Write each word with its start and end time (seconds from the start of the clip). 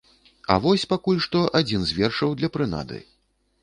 А 0.53 0.57
вось 0.63 0.85
пакуль 0.95 1.21
што 1.27 1.43
адзін 1.61 1.81
з 1.91 2.01
вершаў 2.01 2.37
для 2.41 2.55
прынады. 2.59 2.97